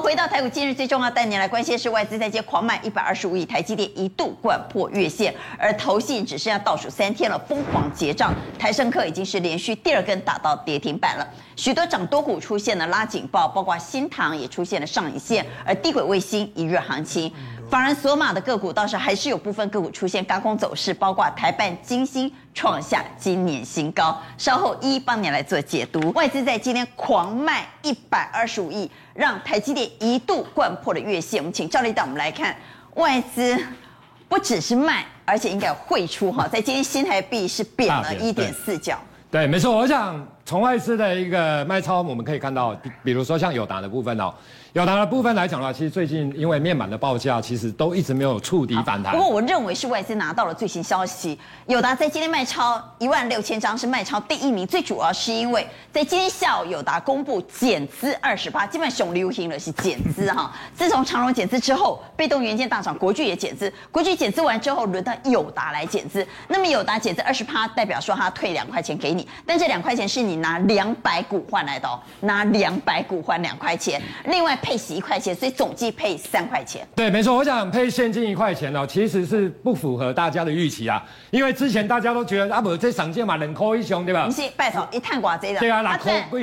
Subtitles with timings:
[0.00, 8.34] 回到台股，今日最重要带您来关心的是外资在接狂卖一百二十五亿，台积电一度掼破月线，而投信只剩下倒数三天了，疯狂结账。
[8.58, 17.30] 台胜科已经是连续第二根打到跌停板了，许多涨多股出现了拉警报，包括新塘也出现了上影线，而低轨卫星一日行情。
[17.70, 24.20] 法人锁码的个股倒是还是有部分个股出现高空走势，包括台半、晶心创下今年新高。
[24.36, 26.10] 稍后一一帮你来做解读。
[26.10, 31.40] 外资在今天狂卖一百二十五亿，让台积电一度掼破了月线。
[31.40, 32.56] 我们请赵立带我们来看，
[32.94, 33.56] 外资
[34.28, 36.48] 不只是卖，而且应该有汇出哈。
[36.48, 38.98] 在今天新台币是贬了一点四角。
[39.30, 39.76] 对，没错。
[39.76, 44.34] 我想从外资的一个卖超，我们可以看到，比比如说像友达的部分哦。
[44.72, 49.12] 友达的部分来讲的话，其实最近因为面板的报价，其实都一直没有触底反弹。
[49.12, 54.64] 不过我认为是外资拿到了最新消息，友达在今天卖超一万六千张，是卖超第一名。
[54.66, 60.52] 最主要是因为在今天下午，友达公布减资二十八，基本上熊流行的是减资哈。
[60.74, 66.24] 自从长荣减资之后，被动元件大涨国巨也减资，国巨减资完之后，轮到友达来减资。
[66.46, 74.00] 那么友达减资二十八，代表说他退两块钱给你，但这两块钱是你拿两百股换来的哦，拿两百股换两块钱。
[74.26, 74.50] 另外。
[74.62, 76.86] 配息一块钱，所以总计配三块钱。
[76.94, 81.02] 对，没错，我想配现金一块钱哦，其实是不符合大家的预期啊。
[81.30, 84.26] 因为之前大家都觉得啊，不，这赏金嘛，两块一熊，对吧？
[84.26, 85.60] 不是，拜托，一探寡这的。
[85.60, 85.82] 对啊，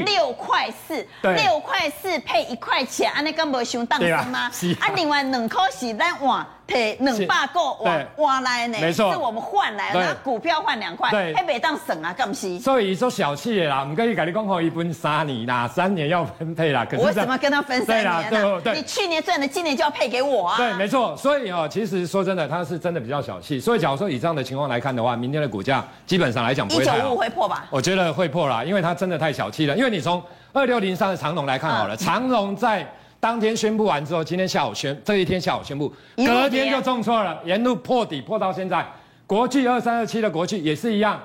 [0.06, 4.50] 六块四，六块四配一块钱，安尼敢无熊当真吗？
[4.52, 6.46] 是啊，另外两块是咱换。
[6.68, 12.60] 配两百个哇哇来呢，没错，是我们换来的，股票换两块，对，还没当省啊，干是？
[12.60, 16.86] 所以说小气的啦，唔可以跟你讲好一分三年啦，三年要分配啦。
[16.86, 18.30] 可是我怎么跟他分三年呢？
[18.30, 20.58] 对对对，你去年赚的，今年就要配给我啊。
[20.58, 21.16] 对，没错。
[21.16, 23.60] 所以哦，其实说真的，他是真的比较小气。
[23.60, 26.68] 所以假如说以这样的情况来看的话，明天的股价基本上来讲。
[26.70, 27.66] 一九五会破吧？
[27.70, 29.78] 我觉得会破啦，因为他真的太小气了。
[29.78, 32.86] 因为你从二六零三的长荣来看好了，长荣在。
[33.28, 38.88] 当天宣布完之后，今天下午宣，这一天下午宣布，隔天就重挫了，沿路破底破到现在。
[39.26, 41.22] 国巨二三二七的国巨也是一样，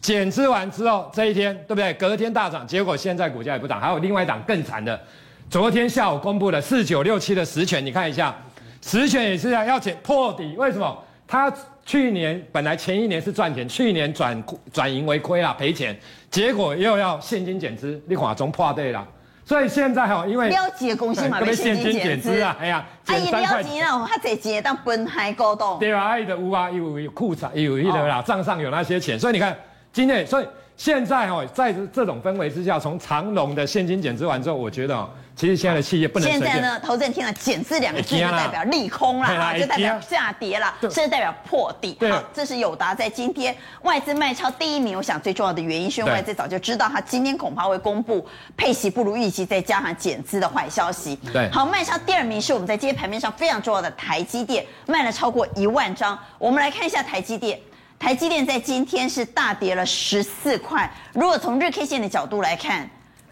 [0.00, 1.92] 减资完之后这一天，对不对？
[1.94, 3.80] 隔天大涨，结果现在股价也不涨。
[3.80, 4.96] 还有另外一档更惨的，
[5.50, 8.32] 昨天下午公布的四九六七的十銓，你看一下，
[8.80, 10.96] 十銓也是要要减破底，为什么？
[11.26, 11.52] 它
[11.84, 14.40] 去年本来前一年是赚钱，去年转
[14.72, 15.98] 转盈为亏啊，赔钱，
[16.30, 19.04] 结果又要现金减资，你看中破底了。
[19.50, 22.40] 所以现在哈，因为了解公司嘛，被现金减资。
[22.40, 29.58] 啊，哎呀，哎呀，了解那种他这钱当分海高动，对啊，伊的有啊，有有库藏，有有的啦，账上有那些钱，所以你看
[29.92, 30.46] 今天，所以
[30.76, 35.10] 现在哈，在这种氛围之下，从长隆的现金减资完之后，我觉得。
[35.40, 41.96] 其实现在的企业不能现在呢，投资人听了“减资”两个字就代表利空啦，就代表下跌了，甚至代表破底。
[42.10, 44.98] 好，这是友达在今天外资卖超第一名。
[44.98, 51.18] 我想最重要的原因，是因为外资早就知道，他今天恐怕会公布配息不如预期，再加上减资的坏消息。
[51.32, 56.18] 对，好，卖超第二名是我们在今天盘面上非常重要的台积电，卖了超过一万张。
[56.36, 57.58] 我们来看一下台积电，
[57.98, 60.92] 台积电在今天是大跌了十四块。
[61.14, 62.86] 如果从日 K 线的角度来看。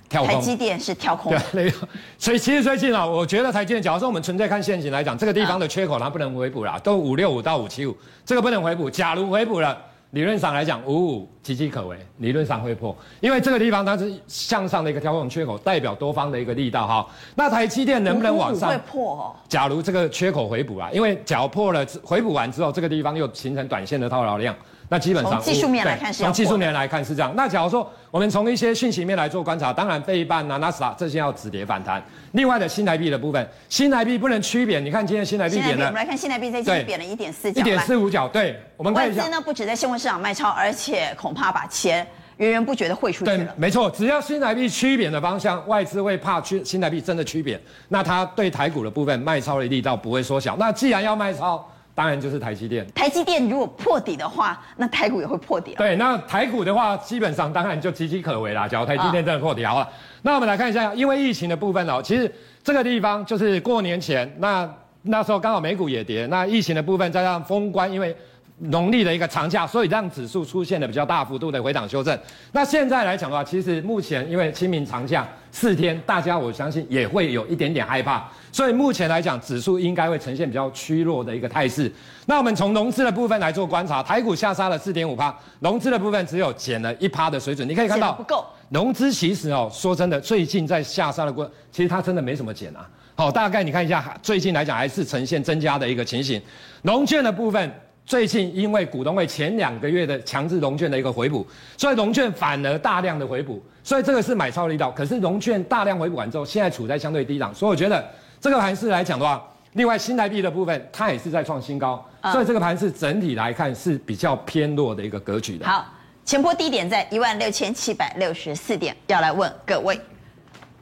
[0.08, 1.70] 台积电是跳空，对，
[2.16, 8.88] 所以其实最近啊，我觉得台积电，假如说我们纯粹看现行来讲，这个地方的缺口它不能回补啦，都五六五到五七五，这个不能回补。
[8.88, 9.76] 假如回补了，
[10.12, 17.06] 理论上来讲五五岌岌可危，理论上会破，因为这个地方它是向上的一个跳空缺口，代表多方的一个力道哈。
[17.34, 18.70] 那台积电能不能往上？
[18.70, 19.36] 会破哦。
[19.46, 24.56] 假如这个缺口回补啊，因为脚破了，回补完之后，这个地方又形成短线的套牢量。
[24.90, 27.32] 那基本上从技术面来看是从技术面来看是这样。
[27.36, 32.02] 那假如说我们从一些讯息面来做观察，当然费半呐、纳斯达这些要止跌反弹。
[32.32, 34.82] 另外的新台币的部分，新台币不能趋贬。
[34.82, 38.26] 你看今天新台币贬了，我们来看新台币在今天贬了一点四角，一点四五角。
[38.28, 39.20] 对，我们看一下。
[39.20, 42.06] 外资呢不止在新闻市场卖超，而且恐怕把钱
[42.38, 43.36] 源源不绝的汇出去了。
[43.36, 50.56] 对，没错，只要新台币趋贬的方向，外资会怕趋新台币真的趋贬，那它对台股的部分卖超的力道不会缩小。
[50.58, 51.62] 那既然要卖超。
[51.98, 52.86] 当然就是台积电。
[52.94, 55.74] 台积电如果破底的话，那台股也会破底。
[55.74, 58.68] 对，那台股的话，基本上当然就岌岌可危啦。
[58.68, 59.88] 假如台积电真的破底好了，哦、
[60.22, 64.72] 那我们来看一下，因为疫情的部分哦，其实这个地方就是过年前，那
[65.02, 68.14] 那时候刚好美股也跌，那疫情的部分再加上封关，因为。
[68.60, 72.18] 农历的一个长假，所以让指数出现了比较大幅度的回档修正。
[72.50, 81.90] 那现在来讲的话，其实目前因为清明长假四天，大家我相信也会有一点点害怕，所以目前来讲，指数应该会呈现比较趋弱的一个态势。
[82.26, 87.68] 那我们从融资的部分来做观察，台股下杀了四点五趴，融资的部分只有减了一趴的水准。
[87.68, 88.44] 你可以看到，不够。
[88.70, 92.88] 融资其实哦，说真的，最近在下杀的过，其实它真的没什么减啊。
[93.14, 96.40] 好，大概你看一下，最近来讲还是呈现增加的一个情形。
[96.82, 97.72] 融券的部分。
[98.08, 101.46] 最近因为股东会前两个月的强制融券的一个回补，
[101.76, 104.90] 所以融券反而大量的回补，所以这个是买超力道。
[104.90, 108.02] 可是融券大量回补完之后，现在处在相对低档，所以我觉得
[108.40, 112.02] 这个盘势来讲的话，另外新台币的部分它也是在创新高，
[112.32, 115.66] 所以这个盘势整体来看是比较偏弱的一个格局的。
[115.66, 115.84] 好，
[116.24, 120.00] 前波低点在一万六千七百六十四点，要来问各位，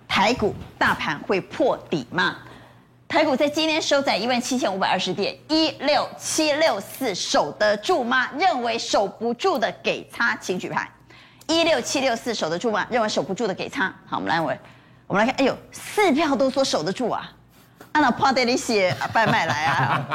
[0.06, 2.36] 台股大盘会破底吗？
[3.16, 8.28] 台股在今天收在一万七千五百二十点，一六七六四守得住吗？
[8.38, 10.86] 认为守不住的给叉，请举牌。
[11.46, 12.86] 一六七六四守得住吗？
[12.90, 13.90] 认为守不住的给叉。
[14.04, 14.58] 好，我们来问，
[15.06, 17.32] 我们来看，哎呦，四票都说守得住啊！
[17.92, 20.06] 按照趴在里写，拜拜来啊！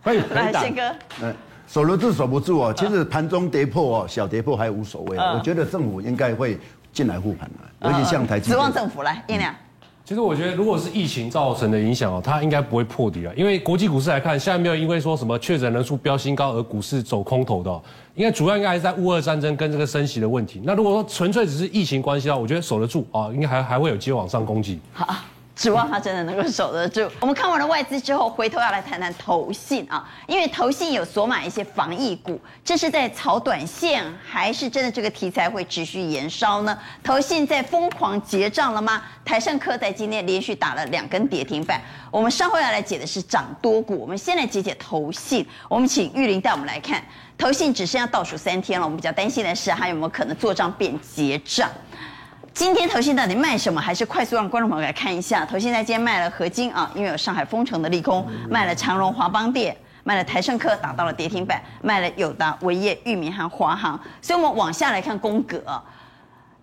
[0.00, 0.82] 欢 迎来，宪哥。
[1.20, 1.34] 嗯，
[1.68, 2.74] 守得住守不住哦。
[2.74, 5.18] 其实盘中跌破哦，小跌破还无所谓。
[5.18, 6.58] 我觉得政府应该会
[6.94, 8.50] 进来护盘的，尤其像台积。
[8.50, 9.54] 指望政府来，叶亮。
[10.04, 13.32] 其实我觉得，如果是疫情造成的影响哦，它应该不会破底啊。
[13.34, 17.82] 因为国际股市来看，现在没有因为说什么确诊人数飙新高而股市走空头的，
[18.14, 20.60] 应该主要应该还是在乌俄战争跟这个升息的问题。
[20.62, 24.78] 那如果说纯粹只是疫情关系的话，我觉得守得住啊，应该还还会有机会往上攻击。
[24.92, 25.14] 好。
[25.56, 27.08] 指望他真的能够守得住。
[27.20, 36.76] 我们看完了外资之后，回头要来谈谈投信啊，因为投信有锁买一些防疫股，这是在炒短线，还是真的这个题材会持续延烧呢？
[37.02, 39.02] 投信在疯狂结账了吗？
[39.24, 41.80] 台胜科在今天连续打了两根跌停板。
[42.10, 45.46] 我们稍后要来解的是涨多股，我们先来解解投信。
[45.68, 47.02] 我们请玉玲带我们来看，
[47.38, 51.70] 投信只剩下倒数三天了，我们比较担心的是还有没有可能做账变结账。
[52.54, 53.80] 今天投信到底卖什么？
[53.80, 55.44] 还是快速让观众朋友来看一下。
[55.44, 64.00] 投信在今天卖了合金啊，因为有上海封城的利空，卖了长荣、华邦电，卖了台胜科，打到了跌停板，卖了友达、伟业、裕民和华航。
[64.22, 65.60] 所以，我们往下来看宫格，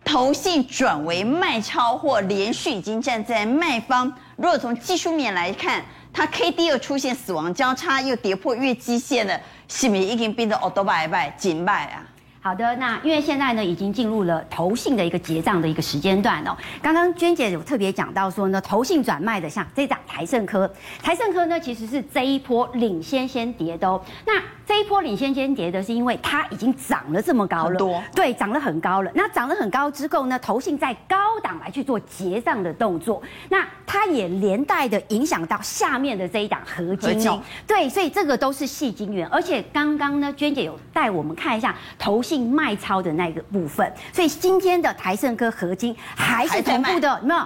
[0.05, 4.09] 投信转为卖超或连续已经站在卖方。
[4.37, 5.83] 如果从技术面来看，
[6.13, 12.07] 它 K D 又出现死亡交叉，又跌破月基线了，是不是已经变成欧多拜拜紧卖啊？
[12.43, 16.57] 好的，那因为现在呢，已经进入了投信的一个结账的一个时间段哦。
[16.81, 20.67] 刚刚娟姐有特别讲到说呢，投信转卖的像这档台盛科，
[21.03, 24.03] 台盛科呢其实是这一波领先先跌的哦。
[24.25, 24.41] 那
[24.71, 29.11] 这一波领先先跌的是因为它已经涨了这么高了，多对，涨了很高了。
[29.13, 37.41] 那涨了很高之后呢，投信在高档来去做结账的动作，那它也连带的影响到下面的这一档合金哦。
[37.67, 42.49] 对，所以这个都是细金元，而且刚刚呢，娟姐有带我们看一下投信。
[42.49, 47.41] 卖超的那个部分，所以今天的台盛科合金还是同步的，有没有？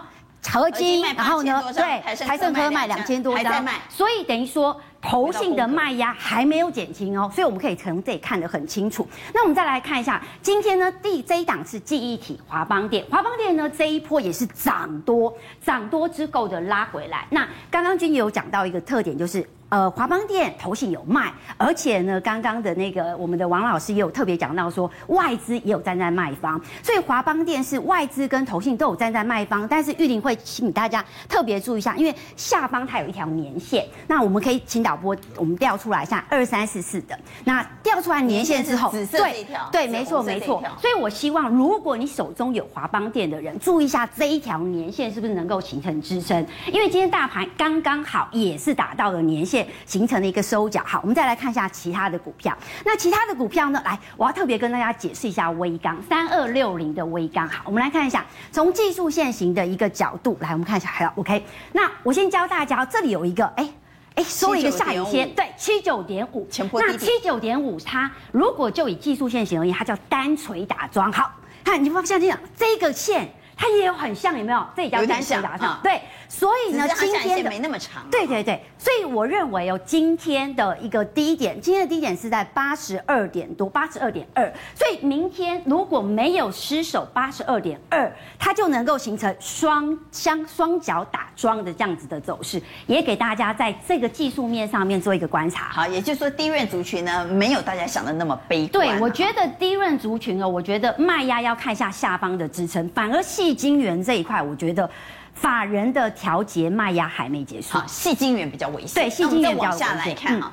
[0.48, 1.64] 合金，然后呢？
[1.74, 9.08] 对，台盛科卖两千多张，所以等于说喉性的卖压还没有减轻哦，所以我们可以从这里看得很清楚。
[9.34, 17.26] 那我们再来看一下，今天呢，第这一档是记忆体华邦电，华邦电呢这一波也是涨多，涨多之后的拉回来。
[17.30, 19.48] 那刚刚君也有讲到一个特点，就是。
[19.70, 29.68] 呃，华邦电投信有卖，而且呢，刚刚的那个我们的王老师也有特别讲到说，外资也有站在卖方，所以华邦电是外资跟投信都有站在卖方。
[29.68, 40.64] 但是玉林会请大家特别注意一下，因为下方它有一条年线，那我们可以请导播我们调出来一下二三四四的，那调出来年线之后，紫色这一条，对，对，没错没错。
[40.80, 49.55] 所以我希望如果你手中有华邦电的人，注意一下这一条年线是不是能够形成支撑，因为今天大盘刚刚好也是达到了年线。
[49.86, 52.58] 形成了一个收脚，好，我们再来看一下其他的股票。
[52.84, 53.80] 那其他的股票呢？
[53.86, 57.48] 来，我要特别跟大家解释一下威刚三二六零的威刚。
[57.48, 61.46] 好，我们来看一下，从技术线型的一个角度来，我们看一下，好，OK。
[61.74, 63.70] 那我先教大家，这里有一个，哎
[64.16, 66.48] 哎，收了一个下影线，对，七九点五。
[66.74, 71.12] 那七九点五，它如果就以技术线型而言，它叫单锤打桩。
[71.12, 71.32] 好，
[71.64, 73.30] 看你发现这样，这个线。
[73.58, 74.66] 它也有很像，有没有？
[74.76, 76.02] 这里叫单锤打桩，对。
[76.28, 78.04] 所以呢，今天的没那么长。
[78.12, 84.52] 对对对，所以我认为哦，今天的一个低点，今天的低点是在八十二点多，八十二点二。
[84.74, 95.70] 所以明天如果没有失守八十二点二，它就能够形成双相双脚打桩的这样子的走势，也给大家在这个技术面上面做一个观察。
[95.70, 98.86] 好，也就是说低润族群呢，没有大家想的那么悲观。
[98.86, 103.45] 对，我觉得低润族群哦，我觉得卖压要看一下下方的支撑，反而细。
[103.46, 104.90] 矽晶圆这一块，我觉得
[105.36, 107.78] 法人的调节卖压还没结束。
[107.78, 109.04] 好，细晶圆比较危险。
[109.04, 109.88] 对，细晶圆比较危险。
[109.88, 110.52] 往下来看啊，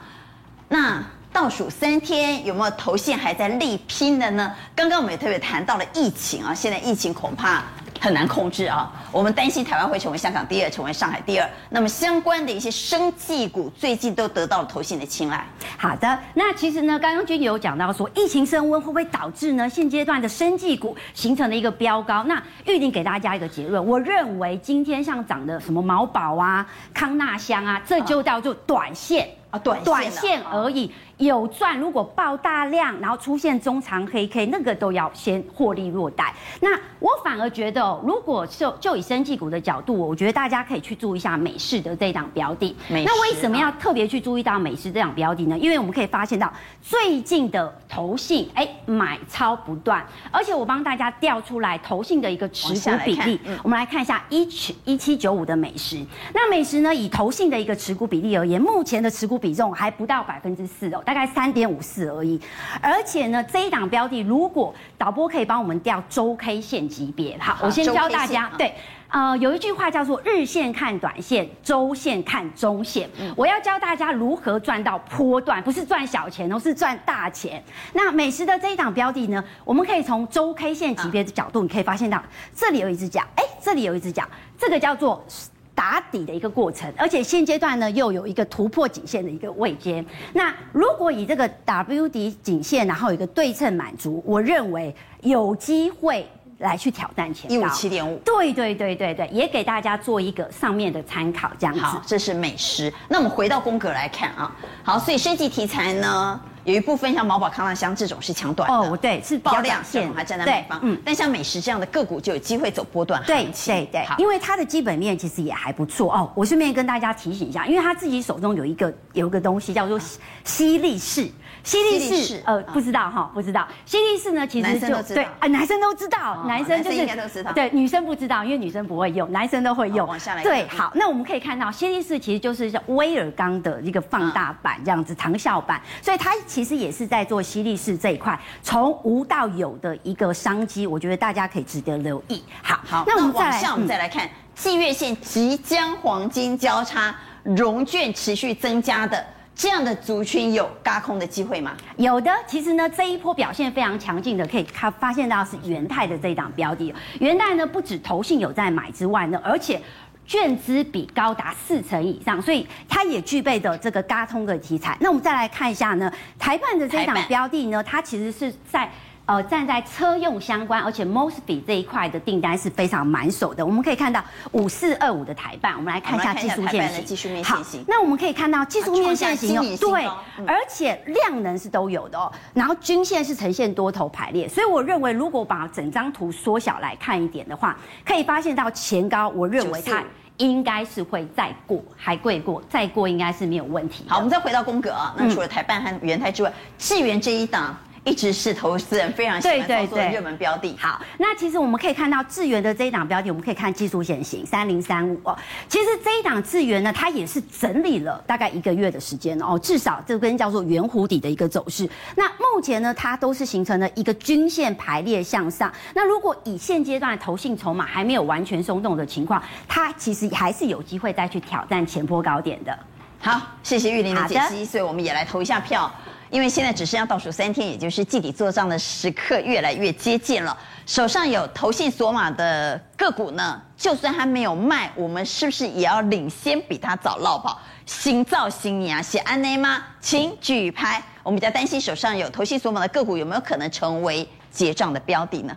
[0.68, 4.54] 那倒数三天有没有头线还在力拼的呢？
[4.74, 7.62] 刚刚我们也特别谈到了疫情啊，现在疫情恐怕。
[8.02, 8.90] 很难控制啊！
[9.12, 11.48] 我们担心台湾会成为香港第二，成为上海第二。
[11.70, 15.46] 那么相关的一些生技股最近都得到了投信的青睐。
[15.78, 22.24] 好的，那其实呢，刚刚君有讲到说，疫情升温会不会导致呢现阶段的生技股形成了一个飙高？
[22.24, 29.28] 那玉玲给大家一个结论，我认为今天像涨的什么毛宝啊、康纳香啊，这就叫做短线。
[29.52, 36.34] 啊，短短线而已，有赚，如果爆大量，然后出现中长黑 K，那个都要先获利落袋。
[36.60, 42.74] 那我反而觉得，如果就就以生技股的角度，我觉得大家可以去注意一下美式的这档标的。
[42.88, 45.58] 那为什么要特别去注意到美式这档标的呢？
[45.58, 56.04] 因为我们可以发现到最近的投信哎买超不断，而且我帮大家调出来投信的一个持股比例，我们来看一下一七一七九五的美食。
[56.34, 61.01] 那美食呢，以投信的一个持股比例而言，目前的持股比重还不到百分之四哦。
[61.04, 62.40] 大概三点五四而已，
[62.80, 68.74] 而且呢，这一档标的，如果导播可以帮我们调周 K 线级别，好，我先教大家，对，
[69.08, 77.62] 呃，有一句话叫做日线看短线，周线看中线，我要教大家如何赚到波段，不是赚小钱哦，是赚大钱。
[77.92, 82.22] 那美食的这一档标的呢，我们可以从周 K 线级别的角度，你可以发现到
[82.54, 84.24] 这里有一只脚，哎，这里有一只脚，
[84.58, 85.24] 这个叫做。
[85.74, 90.04] 打底的一个过程，而且现阶段呢又有一个突破颈线的一个位阶。
[90.32, 97.54] 那如果以这个 W 底颈线，然后有一个对称满足，我认为有机会来去挑战前高。
[97.54, 98.16] 一五七点五。
[98.18, 101.80] 对对对对对，也给大家做一个上面的参考，这样子。
[101.80, 102.92] 好，这是美食。
[103.08, 106.40] 那我们回到宫格来看啊，好，所以升级题材呢？
[106.64, 108.90] 有一部分像毛宝康那香这种是抢短的。
[108.90, 116.12] 哦，对，是爆量线还站在买方，嗯，但像美食这样的个股就有机会走波段对对对，因为它的基本面其实也还不错。
[116.12, 116.30] 哦。
[116.34, 119.98] 我顺便跟大家提醒一下，因为他自己手中有一个有一个东西叫做
[120.44, 121.28] 犀利士。
[121.64, 123.64] 犀利士，呃，不知道哈，不知道。
[123.86, 130.04] 犀利士呢，其实就对啊，男生都知道，男生就是对，女生不知道，因为女生不会用，男生都会用。
[130.08, 142.44] 往下来，对，好，那我们可以看到，犀利士其实就是像威尔刚的一个放大版这样子，长效版，所以它其实也是在做犀利士这一块，从无到有的一个商机，我觉得大家可以值得留意。
[142.62, 149.24] 好，好，那我们往下，我们再来看季月线即将黄金交叉，融券持续增加的。
[149.54, 151.72] 这样的族群有轧空的机会吗？
[151.96, 156.94] 有的，其实呢，这一波表现非常强劲的，可以看发现到是元泰的这一档标的。
[157.18, 159.80] 元泰呢，不止投信有在买之外呢，而且
[160.26, 164.96] 券资比高达四成以上，所以它也具备的这个嘎通的题材。
[165.00, 168.90] 那我们再来看一下呢，台半的这一档标的呢，它其实是在。
[169.32, 173.64] 呃，站在车用相关，而且 MOSFET 这一块的订单是非常满手的。
[173.64, 177.42] 我们可以看到五四二五的台办，我们来看一下技术线型。
[177.42, 180.04] 好，那我们可以看到技术面线型哦，对，
[180.46, 182.30] 而且量能是都有的哦。
[182.52, 187.74] 然后均线是呈现多头排列，所以我认为如果把整张图缩小来看一点的话，
[188.04, 190.04] 可以发现到前高，我认为它
[190.36, 194.04] 应该是会再过，还贵过，再过应该是没有问题。
[194.08, 197.74] 好，我们再回到宫格啊，那除了台办和元泰之外，智原这一档。
[198.04, 200.76] 一直是投资人非常喜欢操作的热门标的。
[200.76, 205.38] 好，那其实我们可以看到智源的这一档标的，我们可以看技术线型三零三五哦。
[205.68, 211.88] 其实这一档智源呢，它也是整理了大概一个月的时间哦，至少这跟叫做圆弧底的一个走势。
[212.16, 215.72] 那目前呢，它都是形成了一个均线排列向上。
[215.94, 222.76] 那如果以现阶段的投信筹码还没有完全松动的情况，它其实还是有机会再去挑战前波高点的。
[223.20, 225.88] 好，谢谢玉玲的解析，所以我们也来投一下票。
[226.32, 230.56] 因为现在只剩下倒数三天，也就是季底做账的时刻越来越接近了。
[230.86, 237.60] 手上有投信锁码的个股呢，就算还没有卖，我们是不是也要领先比他早落跑？
[237.84, 239.84] 新造新年啊，是安内吗？
[240.00, 241.02] 请举牌。
[241.22, 245.54] 我们比较担心手上有投信锁码的个股有没有可能成为结账的标的呢？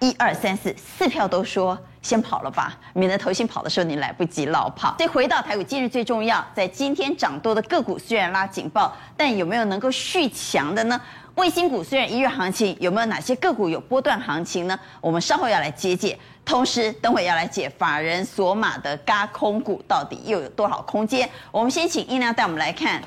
[0.00, 1.78] 一二三四，四票都说。
[2.06, 4.94] 先跑了吧，免得投信跑的时候你来不及落跑。
[4.96, 11.00] 所以回到台股，今日最重要，在今天涨多的个股虽然拉警报，但有没有能够续强的呢？
[11.34, 14.78] 卫星股虽然一日行情，有没有哪些个股有波段行情呢？
[15.00, 16.16] 我们稍后要来解解。
[16.44, 21.28] 同时，等会要来解法人锁码的嘎空股到底又有多少空间？
[21.50, 23.02] 我们先请音量带我们来看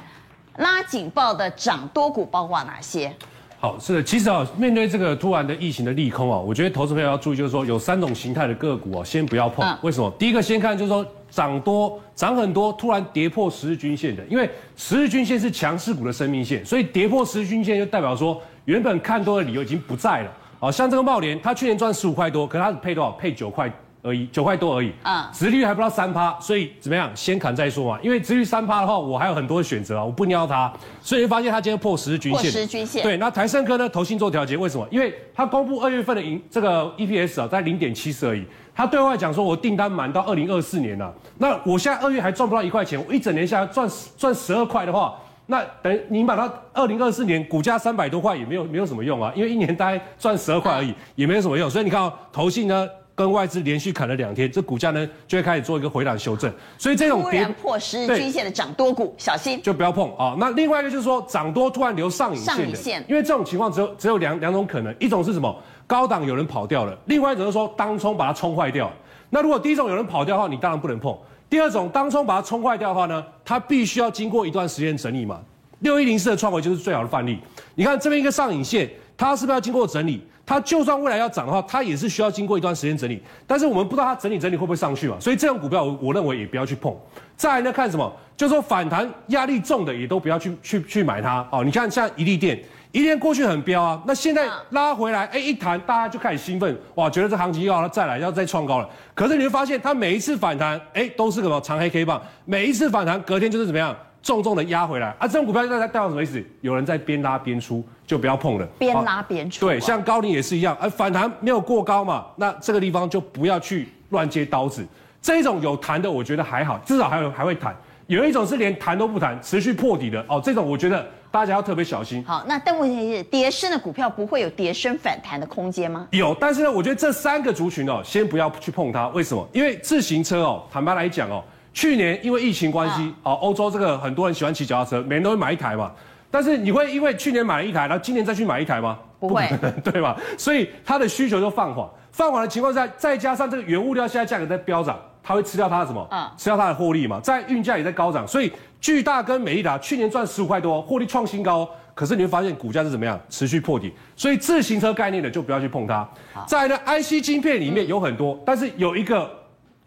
[0.58, 3.16] 拉警报的涨多股包括哪些？
[3.62, 9.68] 好，是的，其实啊，面对这个突然的疫情的利空啊，我觉得投资朋友要注意，就是说有三种形态的个股啊，先不要碰。
[9.68, 10.10] 嗯、为什么？
[10.18, 20.32] 第一个先看就是说涨多涨很多，突然跌破十日均线的，因为十日均线是强势股的生命线，所以跌破十日均线就代表说原本看多的理由已经不在了。
[20.58, 23.12] 好，像这个茂联，它去年赚十五块多，可是它配多少？
[23.12, 23.70] 配九块。
[24.02, 28.00] 而已，九块多而已，啊，殖利率还不到三趴，所以怎么样，先砍再说嘛。
[28.02, 32.42] 因为殖利率三趴的话，我还有很多的选择啊，我不瞄它，所以就发现它今天破十日均线。
[32.44, 33.04] 破十日均线。
[33.04, 34.88] 对，那台盛科呢，投信做调节，为什么？
[34.90, 38.46] 因为它公布二月份的盈这个 EPS 啊，在零点七四而已。
[38.74, 41.14] 它对外讲说，我订单满到二零二四年了，啊。
[41.38, 45.14] 那我现在二月还赚不到一块钱，我一整年下来赚赚十二块的话，
[45.48, 51.70] 那等于你把它二零二四年股价三百多块也没有没有什么用啊，因为一年大概赚十二块而已，也没有什么用。
[51.70, 52.88] 所以你看哦，投信呢。
[53.20, 56.50] 跟外资连续砍了两天，这股价呢就会开始做一个回档修正。
[56.78, 60.38] 所以这种突然破十日均线的涨多股，小心就不要碰啊。
[60.40, 65.54] 那另外一个就是说涨多突然留上影线的，上影线，因为这种情况只有只有两两种可能，一种是什么？
[65.86, 68.90] 高档有人跑掉了，另外一种是说当冲把它冲坏掉。
[69.30, 71.14] 那如果第一种有人跑掉的话，你当然不能碰。
[71.50, 75.42] 第二种当冲把它冲坏掉的话呢，它必须要经过一段时间整理嘛。
[75.80, 77.38] 六一零四的创维就是最好的范例。
[77.76, 80.22] 你看这边一个上影线，它是不是要经过整理？
[80.50, 83.22] 它就算未来要涨的话，它也是需要经过一段时间整理。
[83.46, 86.92] 但是我们不知道它整理整理会不会上去嘛，所以这种股票我我认为也不要去碰。
[87.38, 88.12] 再来呢，看什么？
[88.36, 91.64] 就是说反弹压力重的也都不要去去去买它哦。
[91.64, 92.60] 你看像一利电，
[92.92, 98.90] 一利电过去很飙啊，那现在拉回来，哎一弹大家就开始兴奋，哇，觉得这行情又要再来，要再创高了。
[99.14, 103.96] 可是你会发现它每一次反弹，哎都是个什么长黑 K 棒，每一次反弹隔天就是怎么样？
[104.22, 105.28] 重重的压回来啊！
[105.28, 106.44] 这种股票在代表什么意思？
[106.62, 108.66] 有人在边拉边出，就不要碰了。
[108.78, 114.86] 边拉边出、啊，对，像高龄也是一样，而反弹没有过高嘛，那这个地方就不要去乱接刀子。
[115.22, 117.76] 这一种有弹的，我觉得还好，至少还有还会弹。
[118.08, 122.24] 有一种是连弹都不弹，持续破底的哦，这种我觉得大家要特别小心。
[122.26, 126.08] 好，那但问题是，跌升的股票不会有跌升反弹的空间吗？
[126.12, 129.08] 有，但是呢，我觉得这三个族群哦，先不要去碰它。
[129.10, 129.48] 为什么？
[129.54, 131.44] 因为自行车哦，坦白来讲哦。
[131.74, 135.92] 去年因为疫情关系，哦，欧洲这个很多人喜欢骑脚踏车，每人都会买一台嘛。
[136.32, 139.00] 但是你会因为去年买了一台，然后今年再去买一台吗？
[139.20, 139.48] 不会，
[139.82, 140.16] 不 对吧？
[140.38, 146.08] 所以它的需求就放缓，放缓的情况下，再加上这个原物料现在价格在飙涨，它会吃掉它的什么？
[146.12, 147.20] 嗯，吃掉它的获利嘛。
[147.20, 153.20] 在运价也在高涨，所以巨大跟美利达去年赚十五块多，获利创新高，可是你会发现股价是怎么样？
[153.28, 153.92] 持续破底。
[154.16, 156.08] 所以自行车概念的就不要去碰它。
[156.46, 159.39] 在呢，IC 晶片里面有很多，但是有一个。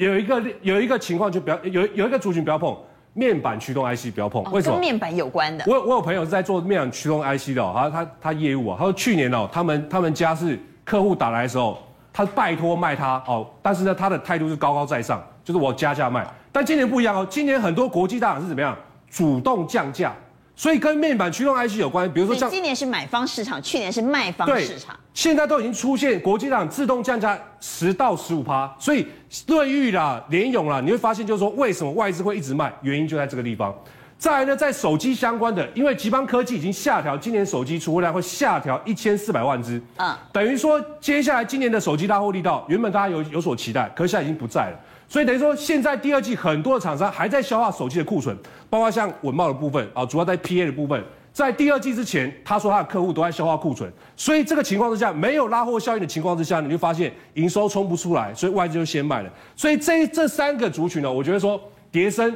[0.02, 2.76] 有一个有一个情况就不要有有一个族群不要碰
[3.14, 4.72] 面板驱动 IC 不要碰，为什么？
[4.72, 5.64] 跟面板有关的。
[5.68, 11.78] 我我有朋友是在做面板驱动 IC 的，他他他业务啊，他说去年哦，他们他们家是客户打来的时候，
[12.12, 16.26] 他拜托卖他哦，但是呢他的态度是高高在上，就是我加价卖。
[16.50, 18.76] 但今年不一样哦，今年很多国际大厂是怎么样
[19.10, 20.12] 主动降价。
[20.54, 29.06] 所以跟面板驱动 IC 有关，比如说像今年是买方市场，去年是卖方市场，现在都已经出现国际上自动降价十到十五趴，所以
[29.46, 33.74] 瑞昱啦、联咏啦，你会发现就是说为什么外资会一直卖，原因就在这个地方。
[34.22, 44.78] 再来呢，在手机相关的，因为集邦科技已经下调今年手机出货量会下调一千四百万只，嗯，等于说接下来今年的手机拉货力道，原本大家有有所期待，可是现在已经不在了。
[45.08, 48.38] 所以等于说，现在第二季很多的厂商还在消化手机的库存，
[48.70, 59.30] 包括像稳懋的部分啊，主要在 PA 的部分，在第二季之前，他说他的客户都在消化库存，所以这个情况之下，没有拉货效应的情况之下，你就发现营收冲不出来，所以外资就先卖了。
[59.56, 62.32] 所以这这三个族群呢，我觉得说跌深，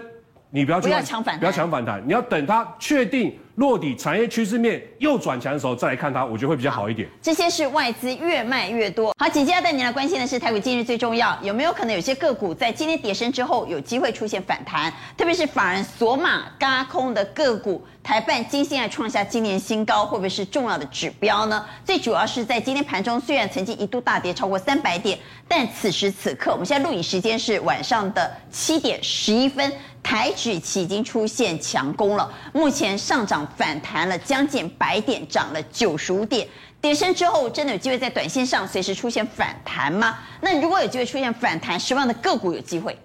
[0.57, 3.38] 你不要去不要抢反弹，不要抢反弹，你要等它确定。
[3.57, 7.09] 落底产业趋势面又转强的时候，再来看它，我觉得会比较好一点。
[7.23, 9.14] 这些是外资越卖越多。
[9.19, 14.92] 好，紧接着带您来关心的是台股今日最重要，有没有可能有些个股在今天跌升之后有机会出现反弹？
[15.16, 21.64] 特别是法人索马嘎空的个股，台半晶心还创下今年新高，会不会是重要的指标呢？
[21.83, 29.73] 最主要是在今天盘中，虽然曾经一度大跌超过三百点，但此时此刻，我们现在录影时间是晚上的七点十一分。
[30.07, 36.47] 台指期已经出现强攻了，目前上涨反弹了将近百点，涨了九十五点。
[36.81, 40.16] 跌升之后，真的有机会在短线上随时出现反弹吗？
[40.40, 42.97] 那如果有机会出现反弹，什么样的个股有机会？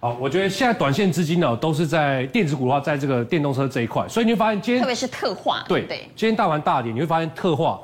[0.00, 7.80] 好，我觉得现在短线资金呢都是在电子股的话，在这个电动车这一块，所以你会发现今天特别是特化，对对，今天大盘大跌，你会发现特化、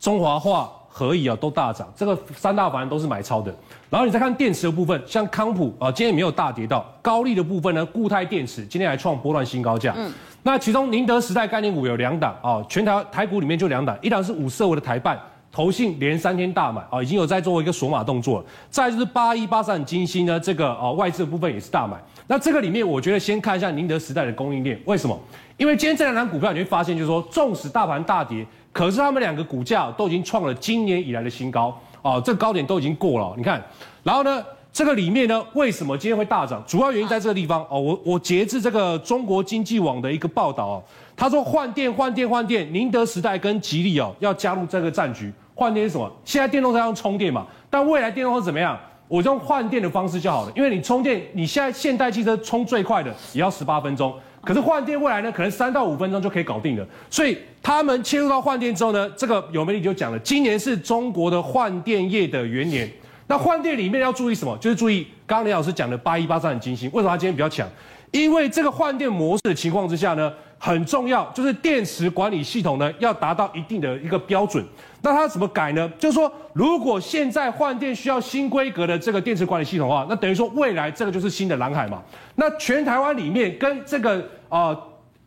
[0.00, 0.72] 中华化。
[0.96, 3.54] 可以啊，都大涨，这个三大法人都是买超的。
[3.90, 6.90] 然后你再看电池的部分，像康普啊，今天也没有大跌到。
[7.02, 9.92] 高利的部分呢，固态电池今天还创波段新高价。
[9.94, 10.10] 嗯，
[10.42, 15.20] 那其中宁德时代概念股有两档啊，全台台股里面就两档，一档是五四二五的台半，
[15.52, 18.46] 投信连三天大买啊，已经有在做一个锁码动作了。
[18.70, 21.98] 再就是八一八三晶心呢，这个啊外资的部分也是大买。
[22.26, 25.20] 那这个里面，我觉得先看一下宁德时代的供应链，为什么？
[25.58, 28.46] 因为今天这两档股票，你会发现就是说，纵使大盘大跌。
[28.76, 33.32] 可是他们两个股价都已经创了今年以来的新高哦，这个高点都已经过了。
[33.34, 33.64] 你看，
[34.02, 36.62] 然后呢，这个里面呢，为什么今天会大涨？
[36.66, 37.80] 主要原因在这个地方哦。
[37.80, 40.84] 我我截至这个中国经济网的一个报道哦，
[41.16, 45.32] 他说换电换电换电，宁德时代跟吉利哦要加入这个战局。
[45.54, 46.12] 换电是什么？
[46.22, 48.78] 现在电动车要充电嘛，但未来电动车怎么样？
[49.08, 54.12] 我用换电的方式就好了，因为你充电，你现在现代汽车充最快的也要十八分钟。
[54.46, 56.86] 可是换电未来呢，可能三到五分钟就可以搞定了。
[57.10, 62.88] 所以他们切入到换电之后呢，这个有媒体就讲了，今年是中国的换电业的元年。
[63.26, 64.56] 那换电里面要注意什么？
[64.58, 66.88] 就是注意刚刚林老师讲的八一八三的精心。
[66.92, 67.68] 为什么他今天比较强？
[68.12, 74.64] 因为这个换电模式的情况之下呢，很重要，就是电池管理系统呢要达到一定的一个标准。
[75.02, 75.88] 那它怎么改呢？
[75.98, 82.02] 就是说，如果现在换电需要新规格的这个电池管理系统的话，那等于说未来这个就是新的蓝海嘛。
[82.34, 84.76] 那全台湾里面跟这个呃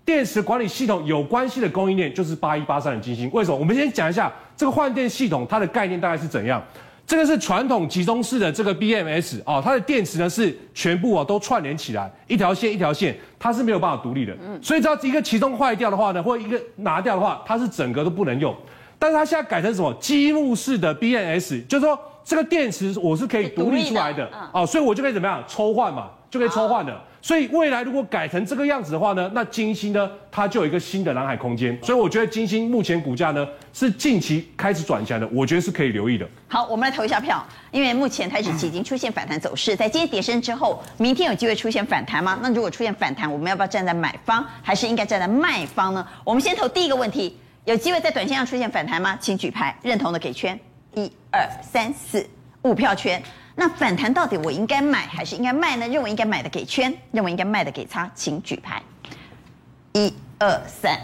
[0.03, 3.29] 电池管理系统有关系的供应链就是八一八三的晶心。
[3.31, 3.55] 为什么？
[3.55, 6.61] 我们先讲一下这个换电系统它的概念大概是怎样。
[7.09, 14.37] 这个是传统集中式的这个 BMS 哦，它的电池呢是全部哦都串联起来，一条线一条线，它是没有办法独立的。
[14.39, 18.55] 嗯所以只要一个其中坏掉的话呢，或一个拿掉的话，它是整个都不能用。
[18.99, 26.95] 但是它现在改成什么积木式的 BMS，就是说这个电池我是可以独立出来的哦，所以我就可以怎么样抽换嘛，就可以抽换的。
[27.21, 31.77] 所以未来如果改成这个样子的话呢，那晶心呢，它就有一个新的蓝海空间。
[31.83, 36.27] 所以我觉得晶心目前股价呢是近期开始转强的，我觉得是可以留意的。
[36.47, 42.39] 好，我们来投一下票，因为目前台指期已经出现反弹走势，在今天跌升之后，明天有机会出现反弹吗？
[42.41, 46.07] 那如果出现反弹，我们要不要站在买方，还是应该站在卖方呢？
[46.23, 49.17] 我们先投第一个问题，有机会在短线上出现反弹吗？
[49.19, 50.57] 请举牌，认同的给圈，
[50.95, 52.25] 一二三四
[52.61, 53.21] 五票圈。
[53.59, 55.85] 那反弹到底我应该买还是应该卖呢？
[55.85, 58.81] 认为应该买的给圈，认为应该卖的给叉，请举牌。
[59.91, 60.97] 一二三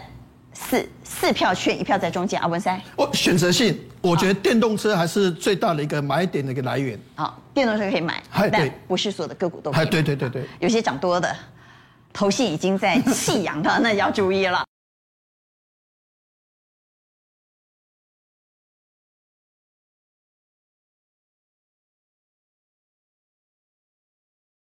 [0.54, 2.40] 四四票圈，一票在中间。
[2.40, 6.98] 阿文塞，我选择性，我觉得电动车还是最大的一个买点的一个来源。
[7.14, 9.86] 好，电动车可以买，但不是所有的个股都可以。
[9.90, 11.36] 对对对对，有些涨多的，
[12.10, 14.64] 头信已经在 弃养了，那要注意了。